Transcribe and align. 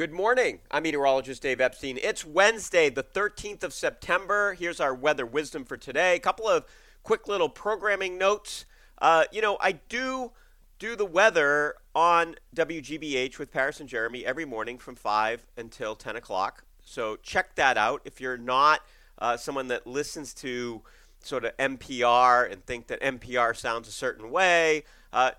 Good 0.00 0.14
morning. 0.14 0.60
I'm 0.70 0.84
meteorologist 0.84 1.42
Dave 1.42 1.60
Epstein. 1.60 1.98
It's 2.02 2.24
Wednesday, 2.24 2.88
the 2.88 3.02
13th 3.02 3.62
of 3.62 3.74
September. 3.74 4.54
Here's 4.54 4.80
our 4.80 4.94
weather 4.94 5.26
wisdom 5.26 5.62
for 5.66 5.76
today. 5.76 6.16
A 6.16 6.18
couple 6.18 6.48
of 6.48 6.64
quick 7.02 7.28
little 7.28 7.50
programming 7.50 8.16
notes. 8.16 8.64
Uh, 8.96 9.24
you 9.30 9.42
know, 9.42 9.58
I 9.60 9.72
do 9.72 10.32
do 10.78 10.96
the 10.96 11.04
weather 11.04 11.74
on 11.94 12.36
WGBH 12.56 13.38
with 13.38 13.52
Paris 13.52 13.78
and 13.78 13.90
Jeremy 13.90 14.24
every 14.24 14.46
morning 14.46 14.78
from 14.78 14.94
5 14.94 15.44
until 15.58 15.94
10 15.94 16.16
o'clock. 16.16 16.64
So 16.82 17.16
check 17.16 17.54
that 17.56 17.76
out. 17.76 18.00
If 18.06 18.22
you're 18.22 18.38
not 18.38 18.80
uh, 19.18 19.36
someone 19.36 19.68
that 19.68 19.86
listens 19.86 20.32
to 20.36 20.80
sort 21.22 21.44
of 21.44 21.54
NPR 21.58 22.50
and 22.50 22.64
think 22.64 22.86
that 22.86 23.02
NPR 23.02 23.54
sounds 23.54 23.86
a 23.86 23.92
certain 23.92 24.30
way, 24.30 24.84
uh, 25.12 25.32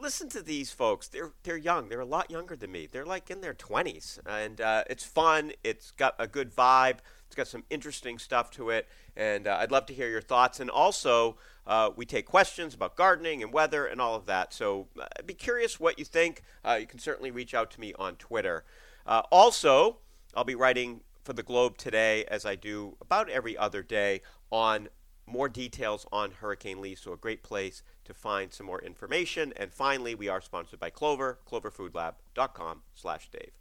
listen 0.00 0.28
to 0.30 0.42
these 0.42 0.70
folks. 0.70 1.08
They're 1.08 1.32
they're 1.42 1.56
young. 1.56 1.88
They're 1.88 2.00
a 2.00 2.04
lot 2.06 2.30
younger 2.30 2.56
than 2.56 2.72
me. 2.72 2.88
They're 2.90 3.06
like 3.06 3.30
in 3.30 3.40
their 3.40 3.54
20s, 3.54 4.18
and 4.26 4.60
uh, 4.60 4.84
it's 4.88 5.04
fun. 5.04 5.52
It's 5.64 5.90
got 5.90 6.14
a 6.18 6.26
good 6.26 6.54
vibe. 6.54 6.98
It's 7.26 7.34
got 7.34 7.48
some 7.48 7.64
interesting 7.70 8.18
stuff 8.18 8.50
to 8.52 8.70
it, 8.70 8.88
and 9.16 9.46
uh, 9.46 9.58
I'd 9.60 9.72
love 9.72 9.86
to 9.86 9.94
hear 9.94 10.08
your 10.08 10.20
thoughts. 10.20 10.60
And 10.60 10.70
also, 10.70 11.36
uh, 11.66 11.90
we 11.96 12.06
take 12.06 12.26
questions 12.26 12.74
about 12.74 12.96
gardening 12.96 13.42
and 13.42 13.52
weather 13.52 13.86
and 13.86 14.00
all 14.00 14.14
of 14.14 14.26
that. 14.26 14.52
So 14.52 14.86
uh, 15.00 15.06
be 15.24 15.34
curious 15.34 15.80
what 15.80 15.98
you 15.98 16.04
think. 16.04 16.42
Uh, 16.64 16.78
you 16.80 16.86
can 16.86 17.00
certainly 17.00 17.30
reach 17.30 17.54
out 17.54 17.70
to 17.72 17.80
me 17.80 17.92
on 17.98 18.14
Twitter. 18.16 18.64
Uh, 19.06 19.22
also, 19.32 19.98
I'll 20.34 20.44
be 20.44 20.54
writing 20.54 21.00
for 21.24 21.32
the 21.32 21.42
Globe 21.42 21.76
today, 21.76 22.24
as 22.28 22.46
I 22.46 22.54
do 22.54 22.96
about 23.00 23.28
every 23.28 23.58
other 23.58 23.82
day, 23.82 24.22
on 24.50 24.88
more 25.26 25.48
details 25.48 26.06
on 26.12 26.30
Hurricane 26.30 26.80
Lee. 26.80 26.94
So 26.94 27.12
a 27.12 27.16
great 27.16 27.42
place 27.42 27.82
to 28.06 28.14
find 28.14 28.52
some 28.52 28.66
more 28.66 28.80
information. 28.80 29.52
And 29.56 29.72
finally, 29.72 30.14
we 30.14 30.28
are 30.28 30.40
sponsored 30.40 30.80
by 30.80 30.90
Clover, 30.90 31.38
cloverfoodlab.com 31.48 32.82
slash 32.94 33.28
Dave. 33.30 33.52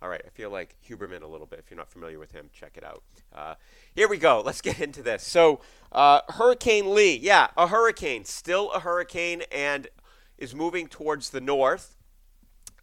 All 0.00 0.08
right, 0.08 0.22
I 0.24 0.28
feel 0.28 0.50
like 0.50 0.76
Huberman 0.88 1.22
a 1.22 1.26
little 1.26 1.46
bit. 1.46 1.58
If 1.58 1.70
you're 1.70 1.78
not 1.78 1.90
familiar 1.90 2.20
with 2.20 2.30
him, 2.30 2.50
check 2.52 2.76
it 2.76 2.84
out. 2.84 3.02
Uh, 3.34 3.54
here 3.94 4.08
we 4.08 4.16
go. 4.16 4.40
Let's 4.46 4.60
get 4.60 4.80
into 4.80 5.02
this. 5.02 5.24
So, 5.24 5.60
uh, 5.90 6.20
Hurricane 6.28 6.94
Lee, 6.94 7.16
yeah, 7.16 7.48
a 7.56 7.66
hurricane, 7.66 8.24
still 8.24 8.70
a 8.70 8.80
hurricane, 8.80 9.42
and 9.50 9.88
is 10.36 10.54
moving 10.54 10.86
towards 10.86 11.30
the 11.30 11.40
north. 11.40 11.96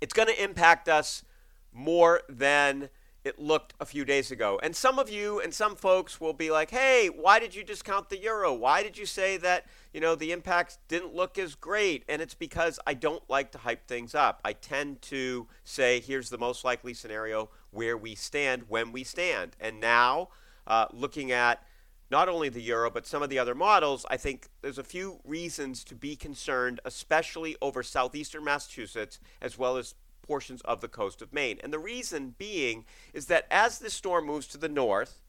It's 0.01 0.13
going 0.13 0.27
to 0.27 0.43
impact 0.43 0.89
us 0.89 1.23
more 1.71 2.21
than 2.27 2.89
it 3.25 3.39
looked 3.39 3.73
a 3.79 3.85
few 3.85 4.05
days 4.05 4.29
ago. 4.29 4.59
And 4.61 4.75
some 4.75 4.99
of 4.99 5.09
you 5.09 5.41
and 5.41 5.51
some 5.51 5.75
folks 5.75 6.21
will 6.21 6.31
be 6.31 6.51
like, 6.51 6.69
"Hey, 6.69 7.07
why 7.07 7.39
did 7.39 7.55
you 7.55 7.63
discount 7.63 8.09
the 8.09 8.19
euro? 8.19 8.53
Why 8.53 8.83
did 8.83 8.97
you 8.97 9.07
say 9.07 9.35
that, 9.37 9.65
you 9.91 9.99
know, 9.99 10.13
the 10.13 10.31
impacts 10.31 10.77
didn't 10.87 11.15
look 11.15 11.39
as 11.39 11.55
great?" 11.55 12.05
And 12.07 12.21
it's 12.21 12.35
because 12.35 12.79
I 12.85 12.93
don't 12.93 13.27
like 13.27 13.51
to 13.53 13.57
hype 13.57 13.87
things 13.87 14.13
up. 14.13 14.39
I 14.45 14.53
tend 14.53 15.01
to 15.03 15.47
say, 15.63 15.99
"Here's 15.99 16.29
the 16.29 16.37
most 16.37 16.63
likely 16.63 16.93
scenario 16.93 17.49
where 17.71 17.97
we 17.97 18.13
stand 18.13 18.69
when 18.69 18.91
we 18.91 19.03
stand." 19.03 19.55
And 19.59 19.79
now, 19.79 20.29
uh, 20.67 20.85
looking 20.93 21.31
at 21.31 21.65
not 22.11 22.29
only 22.29 22.49
the 22.49 22.61
euro 22.61 22.91
but 22.91 23.07
some 23.07 23.23
of 23.23 23.31
the 23.31 23.39
other 23.39 23.55
models, 23.55 24.05
I 24.07 24.17
think 24.17 24.49
there's 24.61 24.77
a 24.77 24.83
few 24.83 25.19
reasons 25.23 25.83
to 25.85 25.95
be 25.95 26.15
concerned, 26.15 26.79
especially 26.85 27.57
over 27.59 27.81
southeastern 27.81 28.43
Massachusetts 28.43 29.19
as 29.41 29.57
well 29.57 29.77
as 29.77 29.95
portions 30.25 30.61
of 30.61 30.81
the 30.81 30.87
coast 30.87 31.21
of 31.21 31.33
Maine. 31.33 31.59
And 31.63 31.71
the 31.71 31.79
reason 31.79 32.35
being 32.37 32.85
is 33.13 33.27
that 33.27 33.47
as 33.51 33.79
this 33.79 33.93
storm 33.93 34.25
moves 34.25 34.47
to 34.47 34.57
the 34.57 34.69
north, 34.69 35.21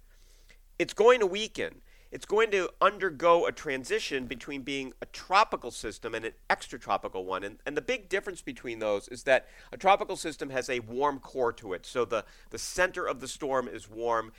it's 0.79 0.95
going 0.95 1.21
to 1.21 1.27
weaken. 1.27 1.83
It's 2.13 2.25
going 2.25 2.51
to 2.53 2.71
undergo 2.81 3.47
a 3.47 3.53
transition 3.53 4.27
between 4.27 4.63
being 4.63 4.93
a 5.03 5.07
tropical 5.07 5.71
system 5.71 6.15
and 6.15 6.25
an 6.25 6.33
extratropical 6.49 7.25
one. 7.25 7.43
And, 7.43 7.59
and 7.67 7.77
the 7.77 7.83
big 7.83 8.09
difference 8.09 8.43
between 8.43 8.79
those 8.79 9.09
is 9.09 9.25
that 9.25 9.49
a 9.73 9.77
tropical 9.77 10.17
system 10.17 10.51
has 10.51 10.71
a 10.71 10.81
warm 10.81 11.19
core 11.19 11.53
to 11.55 11.73
it. 11.73 11.85
So 11.85 12.05
the, 12.05 12.25
the 12.51 12.59
center 12.59 13.07
of 13.07 13.21
the 13.21 13.29
storm 13.29 13.69
is 13.69 13.91
warm. 13.91 14.33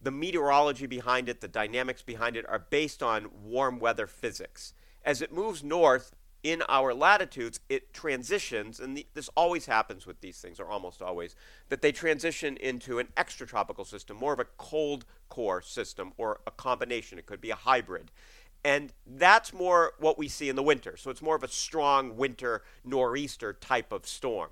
The 0.00 0.10
meteorology 0.10 0.86
behind 0.86 1.28
it, 1.28 1.40
the 1.40 1.48
dynamics 1.48 2.02
behind 2.02 2.36
it, 2.36 2.48
are 2.48 2.58
based 2.58 3.02
on 3.02 3.28
warm 3.44 3.78
weather 3.78 4.06
physics. 4.06 4.74
As 5.04 5.20
it 5.20 5.32
moves 5.32 5.62
north, 5.62 6.16
in 6.42 6.62
our 6.68 6.92
latitudes, 6.92 7.60
it 7.68 7.94
transitions, 7.94 8.80
and 8.80 8.96
the, 8.96 9.06
this 9.14 9.30
always 9.36 9.66
happens 9.66 10.06
with 10.06 10.20
these 10.20 10.40
things, 10.40 10.58
or 10.58 10.66
almost 10.66 11.00
always, 11.00 11.36
that 11.68 11.82
they 11.82 11.92
transition 11.92 12.56
into 12.56 12.98
an 12.98 13.08
extratropical 13.16 13.86
system, 13.86 14.16
more 14.16 14.32
of 14.32 14.40
a 14.40 14.46
cold 14.56 15.04
core 15.28 15.62
system, 15.62 16.12
or 16.16 16.40
a 16.46 16.50
combination. 16.50 17.18
It 17.18 17.26
could 17.26 17.40
be 17.40 17.50
a 17.50 17.56
hybrid. 17.56 18.10
And 18.64 18.92
that's 19.06 19.52
more 19.52 19.92
what 19.98 20.18
we 20.18 20.28
see 20.28 20.48
in 20.48 20.56
the 20.56 20.62
winter. 20.62 20.96
So 20.96 21.10
it's 21.10 21.22
more 21.22 21.36
of 21.36 21.42
a 21.42 21.48
strong 21.48 22.16
winter 22.16 22.62
nor'easter 22.84 23.52
type 23.54 23.92
of 23.92 24.06
storm. 24.06 24.50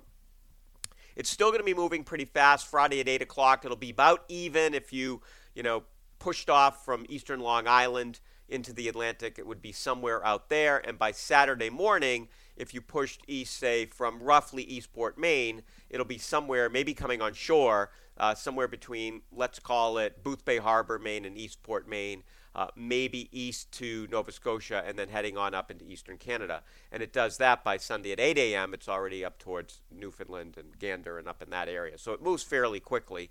It's 1.15 1.29
still 1.29 1.49
going 1.49 1.59
to 1.59 1.65
be 1.65 1.73
moving 1.73 2.03
pretty 2.03 2.25
fast. 2.25 2.67
Friday 2.67 2.99
at 3.01 3.07
8 3.07 3.21
o'clock, 3.21 3.65
it'll 3.65 3.77
be 3.77 3.89
about 3.89 4.23
even 4.27 4.73
if 4.73 4.93
you, 4.93 5.21
you 5.55 5.63
know, 5.63 5.83
pushed 6.19 6.49
off 6.49 6.85
from 6.85 7.05
eastern 7.09 7.39
Long 7.39 7.67
Island 7.67 8.19
into 8.51 8.73
the 8.73 8.87
Atlantic, 8.87 9.39
it 9.39 9.47
would 9.47 9.61
be 9.61 9.71
somewhere 9.71 10.25
out 10.25 10.49
there. 10.49 10.77
And 10.85 10.99
by 10.99 11.11
Saturday 11.11 11.69
morning, 11.69 12.27
if 12.57 12.73
you 12.73 12.81
pushed 12.81 13.21
east, 13.27 13.57
say 13.57 13.85
from 13.85 14.21
roughly 14.21 14.63
Eastport, 14.63 15.17
Maine, 15.17 15.63
it'll 15.89 16.05
be 16.05 16.17
somewhere, 16.17 16.69
maybe 16.69 16.93
coming 16.93 17.21
on 17.21 17.33
shore, 17.33 17.91
uh, 18.17 18.35
somewhere 18.35 18.67
between, 18.67 19.21
let's 19.31 19.57
call 19.57 19.97
it 19.97 20.23
Boothbay 20.23 20.59
Harbor, 20.59 20.99
Maine, 20.99 21.25
and 21.25 21.37
Eastport, 21.37 21.87
Maine. 21.87 22.23
Uh, 22.53 22.67
maybe 22.75 23.29
east 23.31 23.71
to 23.71 24.09
Nova 24.11 24.29
Scotia 24.29 24.83
and 24.85 24.99
then 24.99 25.07
heading 25.07 25.37
on 25.37 25.53
up 25.53 25.71
into 25.71 25.85
eastern 25.85 26.17
Canada. 26.17 26.63
And 26.91 27.01
it 27.01 27.13
does 27.13 27.37
that 27.37 27.63
by 27.63 27.77
Sunday 27.77 28.11
at 28.11 28.19
8 28.19 28.37
a.m. 28.37 28.73
It's 28.73 28.89
already 28.89 29.23
up 29.23 29.39
towards 29.39 29.79
Newfoundland 29.89 30.57
and 30.57 30.77
Gander 30.77 31.17
and 31.17 31.29
up 31.29 31.41
in 31.41 31.49
that 31.51 31.69
area. 31.69 31.97
So 31.97 32.11
it 32.11 32.21
moves 32.21 32.43
fairly 32.43 32.81
quickly 32.81 33.29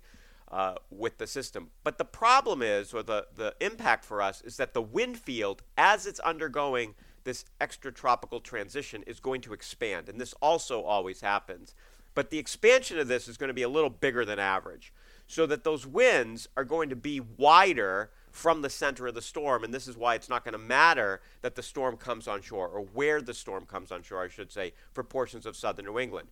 uh, 0.51 0.75
with 0.89 1.17
the 1.17 1.27
system. 1.27 1.69
But 1.83 1.97
the 1.97 2.05
problem 2.05 2.61
is, 2.61 2.93
or 2.93 3.01
the, 3.01 3.27
the 3.33 3.55
impact 3.61 4.03
for 4.03 4.21
us, 4.21 4.41
is 4.41 4.57
that 4.57 4.73
the 4.73 4.81
wind 4.81 5.17
field, 5.17 5.63
as 5.77 6.05
it's 6.05 6.19
undergoing 6.19 6.93
this 7.23 7.45
extratropical 7.61 8.43
transition, 8.43 9.03
is 9.07 9.19
going 9.19 9.41
to 9.41 9.53
expand. 9.53 10.09
And 10.09 10.19
this 10.19 10.33
also 10.41 10.81
always 10.81 11.21
happens. 11.21 11.73
But 12.13 12.29
the 12.29 12.39
expansion 12.39 12.99
of 12.99 13.07
this 13.07 13.27
is 13.29 13.37
going 13.37 13.47
to 13.47 13.53
be 13.53 13.61
a 13.61 13.69
little 13.69 13.89
bigger 13.89 14.25
than 14.25 14.39
average. 14.39 14.93
So 15.27 15.45
that 15.45 15.63
those 15.63 15.87
winds 15.87 16.49
are 16.57 16.65
going 16.65 16.89
to 16.89 16.95
be 16.97 17.21
wider 17.21 18.11
from 18.31 18.61
the 18.61 18.69
center 18.69 19.07
of 19.07 19.15
the 19.15 19.21
storm. 19.21 19.63
And 19.63 19.73
this 19.73 19.87
is 19.87 19.95
why 19.95 20.15
it's 20.15 20.27
not 20.27 20.43
going 20.43 20.51
to 20.53 20.57
matter 20.57 21.21
that 21.41 21.55
the 21.55 21.63
storm 21.63 21.95
comes 21.95 22.27
on 22.27 22.41
shore, 22.41 22.67
or 22.67 22.81
where 22.81 23.21
the 23.21 23.33
storm 23.33 23.65
comes 23.65 23.93
on 23.93 24.03
shore, 24.03 24.23
I 24.23 24.27
should 24.27 24.51
say, 24.51 24.73
for 24.91 25.03
portions 25.03 25.45
of 25.45 25.55
southern 25.55 25.85
New 25.85 25.99
England. 25.99 26.27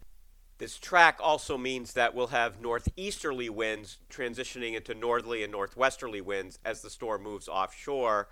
This 0.59 0.77
track 0.77 1.19
also 1.21 1.57
means 1.57 1.93
that 1.93 2.13
we'll 2.13 2.27
have 2.27 2.61
northeasterly 2.61 3.49
winds 3.49 3.97
transitioning 4.09 4.75
into 4.75 4.93
northerly 4.93 5.41
and 5.41 5.53
northwesterly 5.53 6.19
winds 6.19 6.59
as 6.65 6.81
the 6.81 6.89
storm 6.89 7.23
moves 7.23 7.47
offshore, 7.47 8.27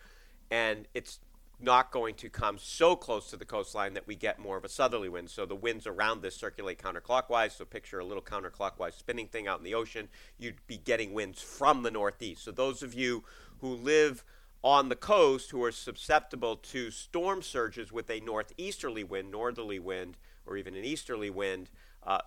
and 0.51 0.87
it's 0.93 1.19
not 1.59 1.89
going 1.89 2.13
to 2.15 2.29
come 2.29 2.57
so 2.59 2.95
close 2.95 3.29
to 3.29 3.37
the 3.37 3.45
coastline 3.45 3.93
that 3.93 4.05
we 4.05 4.15
get 4.15 4.39
more 4.39 4.57
of 4.57 4.65
a 4.65 4.69
southerly 4.69 5.09
wind. 5.09 5.29
So 5.29 5.45
the 5.45 5.55
winds 5.55 5.87
around 5.87 6.21
this 6.21 6.35
circulate 6.35 6.79
counterclockwise. 6.79 7.57
So 7.57 7.65
picture 7.65 7.99
a 7.99 8.05
little 8.05 8.21
counterclockwise 8.21 8.93
spinning 8.93 9.27
thing 9.27 9.47
out 9.47 9.57
in 9.57 9.63
the 9.63 9.73
ocean. 9.73 10.09
You'd 10.37 10.67
be 10.67 10.77
getting 10.77 11.13
winds 11.13 11.41
from 11.41 11.81
the 11.81 11.89
northeast. 11.89 12.43
So 12.43 12.51
those 12.51 12.83
of 12.83 12.93
you 12.93 13.23
who 13.61 13.73
live 13.73 14.23
on 14.67 14.89
the 14.89 14.95
coast 14.97 15.51
who 15.51 15.63
are 15.63 15.71
susceptible 15.71 16.57
to 16.57 16.91
storm 16.91 17.41
surges 17.41 17.89
with 17.89 18.09
a 18.09 18.19
northeasterly 18.19 19.01
wind, 19.01 19.31
northerly 19.31 19.79
wind, 19.79 20.17
or 20.45 20.57
even 20.57 20.75
an 20.75 20.83
easterly 20.83 21.29
wind, 21.29 21.69
uh, 22.03 22.17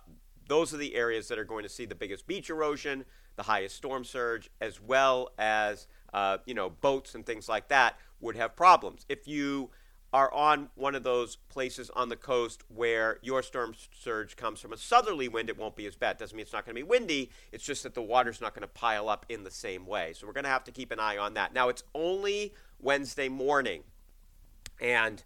those 0.47 0.73
are 0.73 0.77
the 0.77 0.95
areas 0.95 1.27
that 1.27 1.37
are 1.37 1.43
going 1.43 1.61
to 1.61 1.69
see 1.69 1.85
the 1.85 1.93
biggest 1.93 2.25
beach 2.25 2.49
erosion, 2.49 3.05
the 3.35 3.43
highest 3.43 3.75
storm 3.75 4.03
surge, 4.03 4.49
as 4.59 4.81
well 4.81 5.29
as 5.37 5.85
uh, 6.13 6.39
you 6.47 6.55
know 6.55 6.71
boats 6.71 7.13
and 7.13 7.27
things 7.27 7.47
like 7.47 7.67
that 7.67 7.95
would 8.21 8.35
have 8.35 8.55
problems. 8.55 9.05
If 9.07 9.27
you 9.27 9.69
are 10.13 10.33
on 10.33 10.69
one 10.75 10.95
of 10.95 11.03
those 11.03 11.35
places 11.35 11.89
on 11.95 12.09
the 12.09 12.15
coast 12.15 12.63
where 12.67 13.17
your 13.21 13.41
storm 13.41 13.73
surge 13.97 14.35
comes 14.35 14.59
from 14.59 14.73
a 14.73 14.77
southerly 14.77 15.27
wind, 15.27 15.49
it 15.49 15.57
won't 15.57 15.75
be 15.75 15.85
as 15.85 15.95
bad. 15.95 16.17
Doesn't 16.17 16.35
mean 16.35 16.43
it's 16.43 16.53
not 16.53 16.65
going 16.65 16.75
to 16.75 16.81
be 16.81 16.87
windy. 16.87 17.29
It's 17.51 17.63
just 17.63 17.83
that 17.83 17.93
the 17.93 18.01
water's 18.01 18.41
not 18.41 18.53
going 18.53 18.63
to 18.63 18.67
pile 18.67 19.07
up 19.07 19.25
in 19.29 19.43
the 19.43 19.51
same 19.51 19.85
way. 19.85 20.13
So 20.13 20.27
we're 20.27 20.33
going 20.33 20.43
to 20.43 20.49
have 20.49 20.65
to 20.65 20.71
keep 20.71 20.91
an 20.91 20.99
eye 20.99 21.17
on 21.17 21.35
that. 21.35 21.53
Now 21.53 21.69
it's 21.69 21.83
only 21.95 22.53
Wednesday 22.79 23.29
morning, 23.29 23.83
and 24.81 25.23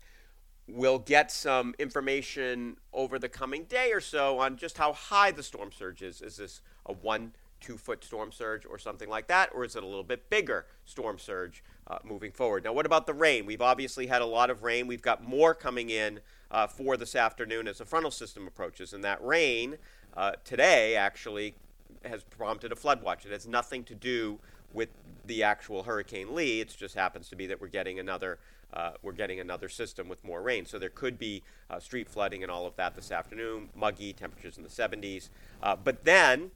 We'll 0.67 0.99
get 0.99 1.31
some 1.31 1.75
information 1.77 2.77
over 2.91 3.19
the 3.19 3.29
coming 3.29 3.65
day 3.65 3.91
or 3.91 4.01
so 4.01 4.39
on 4.39 4.57
just 4.57 4.79
how 4.79 4.93
high 4.93 5.29
the 5.29 5.43
storm 5.43 5.71
surge 5.71 6.01
is. 6.01 6.21
Is 6.21 6.37
this 6.37 6.61
a 6.87 6.93
one, 6.93 7.33
two 7.59 7.77
foot 7.77 8.03
storm 8.03 8.31
surge 8.31 8.65
or 8.65 8.77
something 8.77 9.09
like 9.09 9.27
that? 9.27 9.49
Or 9.53 9.63
is 9.63 9.75
it 9.75 9.83
a 9.83 9.85
little 9.85 10.03
bit 10.03 10.29
bigger 10.29 10.65
storm 10.85 11.17
surge 11.17 11.63
uh, 11.87 11.99
moving 12.03 12.31
forward? 12.31 12.63
Now, 12.63 12.73
what 12.73 12.85
about 12.85 13.07
the 13.07 13.13
rain? 13.13 13.45
We've 13.45 13.61
obviously 13.61 14.07
had 14.07 14.21
a 14.21 14.25
lot 14.25 14.49
of 14.49 14.63
rain. 14.63 14.87
We've 14.87 15.01
got 15.01 15.23
more 15.23 15.53
coming 15.53 15.89
in 15.89 16.19
uh, 16.51 16.67
for 16.67 16.97
this 16.97 17.15
afternoon 17.15 17.67
as 17.67 17.79
the 17.79 17.85
frontal 17.85 18.11
system 18.11 18.47
approaches. 18.47 18.93
And 18.93 19.03
that 19.03 19.23
rain 19.23 19.77
uh, 20.15 20.33
today 20.43 20.95
actually 20.95 21.55
has 22.03 22.23
prompted 22.23 22.71
a 22.71 22.75
flood 22.75 23.01
watch. 23.01 23.25
It 23.25 23.31
has 23.31 23.47
nothing 23.47 23.83
to 23.85 23.95
do 23.95 24.39
with 24.73 24.89
the 25.25 25.43
actual 25.43 25.83
Hurricane 25.83 26.35
Lee. 26.35 26.61
It 26.61 26.75
just 26.77 26.95
happens 26.95 27.29
to 27.29 27.35
be 27.35 27.47
that 27.47 27.59
we're 27.59 27.67
getting 27.67 27.99
another 27.99 28.39
uh, 28.73 28.91
we're 29.01 29.13
getting 29.13 29.39
another 29.39 29.69
system 29.69 30.09
with 30.09 30.23
more 30.23 30.41
rain. 30.41 30.65
So 30.65 30.77
there 30.77 30.89
could 30.89 31.17
be 31.17 31.43
uh, 31.69 31.79
street 31.79 32.09
flooding 32.09 32.43
and 32.43 32.51
all 32.51 32.65
of 32.65 32.75
that 32.75 32.95
this 32.95 33.11
afternoon, 33.11 33.69
muggy, 33.75 34.11
temperatures 34.11 34.57
in 34.57 34.63
the 34.63 34.69
70s. 34.69 35.29
Uh, 35.63 35.75
but 35.75 36.03
then 36.03 36.51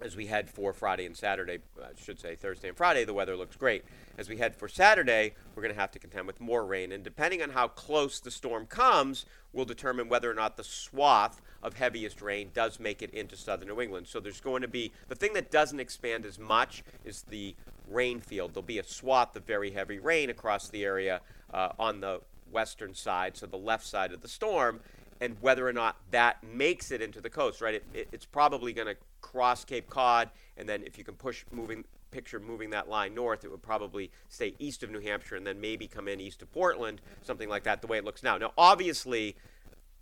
as 0.00 0.16
we 0.16 0.26
head 0.26 0.48
for 0.48 0.72
Friday 0.72 1.06
and 1.06 1.16
Saturday, 1.16 1.58
I 1.80 1.88
should 1.96 2.20
say 2.20 2.34
Thursday 2.34 2.68
and 2.68 2.76
Friday, 2.76 3.04
the 3.04 3.14
weather 3.14 3.36
looks 3.36 3.56
great. 3.56 3.84
As 4.16 4.28
we 4.28 4.36
head 4.36 4.54
for 4.54 4.68
Saturday, 4.68 5.34
we're 5.54 5.62
going 5.62 5.74
to 5.74 5.80
have 5.80 5.90
to 5.92 5.98
contend 5.98 6.26
with 6.26 6.40
more 6.40 6.64
rain. 6.64 6.92
And 6.92 7.02
depending 7.02 7.42
on 7.42 7.50
how 7.50 7.68
close 7.68 8.20
the 8.20 8.30
storm 8.30 8.66
comes, 8.66 9.26
will 9.52 9.64
determine 9.64 10.08
whether 10.08 10.30
or 10.30 10.34
not 10.34 10.56
the 10.56 10.64
swath 10.64 11.40
of 11.62 11.74
heaviest 11.74 12.22
rain 12.22 12.50
does 12.54 12.78
make 12.78 13.02
it 13.02 13.10
into 13.10 13.36
southern 13.36 13.68
New 13.68 13.80
England. 13.80 14.06
So 14.06 14.20
there's 14.20 14.40
going 14.40 14.62
to 14.62 14.68
be 14.68 14.92
the 15.08 15.14
thing 15.14 15.32
that 15.34 15.50
doesn't 15.50 15.80
expand 15.80 16.24
as 16.24 16.38
much 16.38 16.84
is 17.04 17.22
the 17.22 17.54
rain 17.88 18.20
field. 18.20 18.54
There'll 18.54 18.62
be 18.62 18.78
a 18.78 18.84
swath 18.84 19.34
of 19.36 19.44
very 19.44 19.70
heavy 19.70 19.98
rain 19.98 20.30
across 20.30 20.68
the 20.68 20.84
area 20.84 21.20
uh, 21.52 21.70
on 21.78 22.00
the 22.00 22.20
western 22.50 22.94
side, 22.94 23.36
so 23.36 23.46
the 23.46 23.56
left 23.56 23.86
side 23.86 24.12
of 24.12 24.22
the 24.22 24.28
storm 24.28 24.80
and 25.20 25.36
whether 25.40 25.66
or 25.66 25.72
not 25.72 25.96
that 26.10 26.42
makes 26.44 26.90
it 26.90 27.02
into 27.02 27.20
the 27.20 27.30
coast, 27.30 27.60
right? 27.60 27.74
It, 27.74 27.84
it, 27.92 28.08
it's 28.12 28.26
probably 28.26 28.72
going 28.72 28.88
to 28.88 28.96
cross 29.20 29.64
Cape 29.64 29.88
Cod, 29.90 30.30
and 30.56 30.68
then 30.68 30.82
if 30.84 30.98
you 30.98 31.04
can 31.04 31.14
push 31.14 31.44
moving 31.50 31.84
picture 32.10 32.40
moving 32.40 32.70
that 32.70 32.88
line 32.88 33.14
north, 33.14 33.44
it 33.44 33.50
would 33.50 33.62
probably 33.62 34.10
stay 34.28 34.54
east 34.58 34.82
of 34.82 34.90
New 34.90 35.00
Hampshire 35.00 35.36
and 35.36 35.46
then 35.46 35.60
maybe 35.60 35.86
come 35.86 36.08
in 36.08 36.20
east 36.20 36.42
of 36.42 36.50
Portland, 36.52 37.00
something 37.22 37.48
like 37.48 37.64
that. 37.64 37.82
The 37.82 37.86
way 37.86 37.98
it 37.98 38.04
looks 38.04 38.22
now. 38.22 38.38
Now, 38.38 38.52
obviously, 38.56 39.36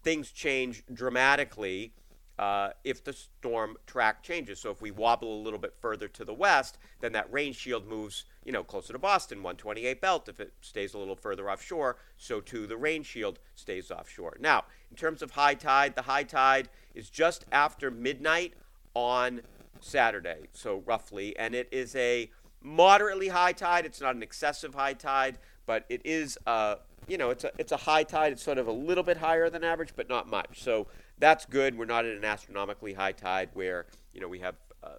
things 0.03 0.31
change 0.31 0.85
dramatically 0.93 1.93
uh, 2.39 2.71
if 2.85 3.03
the 3.03 3.13
storm 3.13 3.77
track 3.87 4.23
changes. 4.23 4.61
So 4.61 4.71
if 4.71 4.83
we 4.83 4.91
wobble 4.91 5.41
a 5.41 5.43
little 5.43 5.59
bit 5.59 5.75
further 5.81 6.07
to 6.09 6.25
the 6.25 6.35
west, 6.35 6.79
then 7.01 7.13
that 7.13 7.33
rain 7.33 7.53
shield 7.53 7.87
moves, 7.87 8.25
you 8.45 8.53
know, 8.53 8.63
closer 8.63 8.93
to 8.93 8.99
Boston, 8.99 9.39
128 9.39 10.01
belt. 10.01 10.29
If 10.29 10.39
it 10.39 10.53
stays 10.61 10.95
a 10.95 10.99
little 10.99 11.17
further 11.17 11.51
offshore, 11.51 11.97
so 12.17 12.41
too 12.41 12.67
the 12.67 12.77
rain 12.77 13.03
shield 13.03 13.39
stays 13.55 13.91
offshore. 13.91 14.37
Now, 14.39 14.65
in 14.91 14.97
terms 14.97 15.23
of 15.23 15.33
high 15.33 15.55
tide, 15.55 15.95
the 15.95 16.03
high 16.03 16.23
tide 16.23 16.69
is 16.95 17.11
just 17.11 17.45
after 17.53 17.91
midnight 17.91 18.55
on 18.95 19.43
Saturday, 19.81 20.49
so 20.53 20.83
roughly, 20.87 21.37
and 21.37 21.55
it 21.55 21.69
is 21.71 21.95
a 21.97 22.31
moderately 22.63 23.29
high 23.29 23.53
tide. 23.53 23.85
It's 23.85 24.01
not 24.01 24.17
an 24.17 24.23
excessive 24.23 24.75
high 24.75 24.95
tide, 24.95 25.39
but 25.67 25.85
it 25.89 26.01
is 26.05 26.39
a 26.47 26.79
you 27.09 27.19
know, 27.19 27.31
it's 27.31 27.45
a 27.45 27.51
it's 27.59 27.73
a 27.73 27.77
high 27.77 28.03
tide. 28.03 28.33
It's 28.33 28.43
sort 28.43 28.59
of 28.59 28.67
a 28.67 28.73
little 28.73 29.05
bit 29.05 29.19
higher 29.19 29.49
than 29.49 29.63
average, 29.63 29.93
but 29.95 30.09
not 30.09 30.29
much. 30.29 30.63
So 30.63 30.89
that's 31.19 31.47
good. 31.47 31.79
We're 31.79 31.85
not 31.85 32.05
at 32.05 32.17
an 32.17 32.25
astronomically 32.25 32.95
high 32.95 33.13
tide 33.13 33.51
where 33.55 33.87
you 34.13 34.21
know 34.21 34.29
we 34.29 34.41
have 34.41 34.57
uh, 34.83 34.97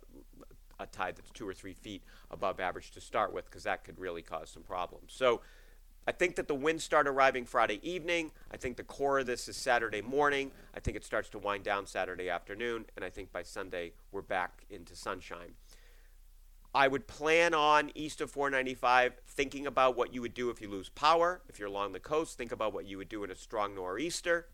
a 0.79 0.85
tide 0.85 1.15
that's 1.17 1.31
two 1.31 1.47
or 1.47 1.53
three 1.53 1.73
feet 1.73 2.03
above 2.31 2.59
average 2.59 2.91
to 2.91 3.01
start 3.01 3.33
with, 3.33 3.45
because 3.45 3.63
that 3.63 3.83
could 3.83 3.99
really 3.99 4.21
cause 4.21 4.49
some 4.49 4.63
problems. 4.63 5.13
So. 5.13 5.41
I 6.07 6.13
think 6.13 6.37
that 6.37 6.47
the 6.47 6.55
winds 6.55 6.85
start 6.85 7.05
arriving 7.05 7.45
Friday 7.45 7.81
evening. 7.83 8.31
I 8.49 8.55
think 8.55 8.77
the 8.77 8.83
core 8.83 9.19
of 9.19 9.25
this 9.25 9.49
is 9.49 9.57
Saturday 9.57 10.01
morning. 10.01 10.51
I 10.73 10.79
think 10.79 10.95
it 10.95 11.03
starts 11.03 11.27
to 11.31 11.37
wind 11.37 11.65
down 11.65 11.85
Saturday 11.85 12.29
afternoon. 12.29 12.85
And 12.95 13.03
I 13.03 13.09
think 13.09 13.33
by 13.33 13.43
Sunday, 13.43 13.91
we're 14.13 14.21
back 14.21 14.65
into 14.69 14.95
sunshine. 14.95 15.55
I 16.73 16.87
would 16.87 17.07
plan 17.07 17.53
on 17.53 17.91
east 17.93 18.21
of 18.21 18.31
495 18.31 19.19
thinking 19.27 19.67
about 19.67 19.97
what 19.97 20.13
you 20.13 20.21
would 20.21 20.33
do 20.33 20.49
if 20.49 20.61
you 20.61 20.69
lose 20.69 20.87
power. 20.87 21.41
If 21.49 21.59
you're 21.59 21.67
along 21.67 21.91
the 21.91 21.99
coast, 21.99 22.37
think 22.37 22.53
about 22.53 22.73
what 22.73 22.85
you 22.85 22.97
would 22.97 23.09
do 23.09 23.25
in 23.25 23.31
a 23.31 23.35
strong 23.35 23.75
nor'easter. 23.75 24.47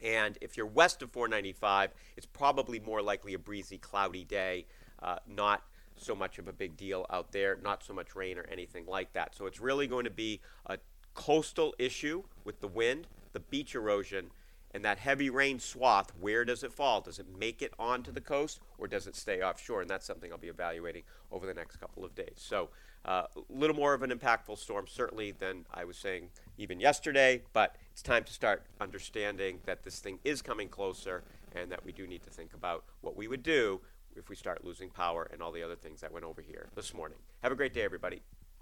And 0.00 0.38
if 0.40 0.56
you're 0.56 0.66
west 0.66 1.02
of 1.02 1.10
495, 1.10 1.90
it's 2.16 2.26
probably 2.26 2.78
more 2.78 3.02
likely 3.02 3.34
a 3.34 3.38
breezy, 3.38 3.78
cloudy 3.78 4.22
day, 4.22 4.66
uh, 5.02 5.16
not 5.26 5.64
so 5.96 6.14
much 6.14 6.38
of 6.38 6.48
a 6.48 6.52
big 6.52 6.76
deal 6.76 7.06
out 7.10 7.32
there, 7.32 7.58
not 7.62 7.82
so 7.82 7.92
much 7.92 8.14
rain 8.14 8.38
or 8.38 8.46
anything 8.50 8.86
like 8.86 9.12
that. 9.12 9.34
So 9.34 9.46
it's 9.46 9.60
really 9.60 9.86
going 9.86 10.04
to 10.04 10.10
be 10.10 10.40
a 10.66 10.78
coastal 11.14 11.74
issue 11.78 12.22
with 12.44 12.60
the 12.60 12.68
wind, 12.68 13.06
the 13.32 13.40
beach 13.40 13.74
erosion, 13.74 14.30
and 14.76 14.84
that 14.84 14.98
heavy 14.98 15.30
rain 15.30 15.58
swath, 15.58 16.12
where 16.20 16.44
does 16.44 16.62
it 16.62 16.72
fall? 16.72 17.00
Does 17.00 17.18
it 17.18 17.26
make 17.38 17.62
it 17.62 17.72
onto 17.78 18.12
the 18.12 18.20
coast 18.20 18.60
or 18.76 18.86
does 18.86 19.06
it 19.06 19.16
stay 19.16 19.40
offshore? 19.40 19.80
And 19.80 19.88
that's 19.88 20.04
something 20.04 20.30
I'll 20.30 20.38
be 20.38 20.48
evaluating 20.48 21.02
over 21.32 21.46
the 21.46 21.54
next 21.54 21.76
couple 21.76 22.04
of 22.04 22.14
days. 22.14 22.34
So 22.36 22.68
uh, 23.06 23.22
a 23.34 23.40
little 23.48 23.74
more 23.74 23.94
of 23.94 24.02
an 24.02 24.10
impactful 24.10 24.58
storm, 24.58 24.86
certainly, 24.86 25.30
than 25.30 25.64
I 25.72 25.84
was 25.84 25.96
saying 25.96 26.28
even 26.58 26.78
yesterday, 26.78 27.42
but 27.52 27.76
it's 27.92 28.02
time 28.02 28.24
to 28.24 28.32
start 28.32 28.64
understanding 28.80 29.60
that 29.64 29.82
this 29.82 30.00
thing 30.00 30.18
is 30.24 30.42
coming 30.42 30.68
closer 30.68 31.22
and 31.54 31.70
that 31.72 31.84
we 31.84 31.92
do 31.92 32.06
need 32.06 32.22
to 32.24 32.30
think 32.30 32.52
about 32.52 32.84
what 33.00 33.16
we 33.16 33.28
would 33.28 33.42
do 33.42 33.80
if 34.16 34.28
we 34.28 34.36
start 34.36 34.64
losing 34.64 34.90
power 34.90 35.28
and 35.32 35.42
all 35.42 35.52
the 35.52 35.62
other 35.62 35.76
things 35.76 36.00
that 36.00 36.12
went 36.12 36.24
over 36.24 36.40
here 36.40 36.68
this 36.74 36.94
morning. 36.94 37.18
Have 37.42 37.52
a 37.52 37.56
great 37.56 37.74
day, 37.74 37.82
everybody. 37.82 38.22